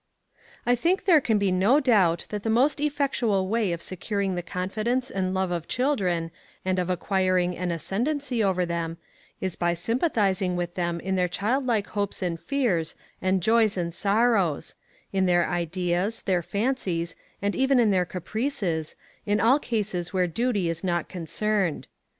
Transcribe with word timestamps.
I 0.65 0.73
think 0.73 1.05
there 1.05 1.21
can 1.21 1.37
be 1.37 1.51
no 1.51 1.79
doubt 1.79 2.25
that 2.29 2.41
the 2.41 2.49
most 2.49 2.79
effectual 2.81 3.47
way 3.47 3.71
of 3.71 3.83
securing 3.83 4.33
the 4.33 4.41
confidence 4.41 5.11
and 5.11 5.31
love 5.31 5.51
of 5.51 5.67
children, 5.67 6.31
and 6.65 6.79
of 6.79 6.89
acquiring 6.89 7.55
an 7.55 7.69
ascendency 7.69 8.43
over 8.43 8.65
them, 8.65 8.97
is 9.41 9.55
by 9.55 9.75
sympathizing 9.75 10.55
with 10.55 10.73
them 10.73 10.99
in 11.01 11.17
their 11.17 11.27
child 11.27 11.67
like 11.67 11.85
hopes 11.85 12.23
and 12.23 12.39
fears, 12.39 12.95
and 13.21 13.43
joys 13.43 13.77
and 13.77 13.93
sorrows 13.93 14.73
in 15.13 15.27
their 15.27 15.47
ideas, 15.47 16.23
their 16.23 16.41
fancies, 16.41 17.15
and 17.39 17.55
even 17.55 17.79
in 17.79 17.91
their 17.91 18.03
caprices, 18.03 18.95
in 19.27 19.39
all 19.39 19.59
cases 19.59 20.11
where 20.11 20.25
duty 20.25 20.67
is 20.67 20.83
not 20.83 21.09
concerned. 21.09 21.87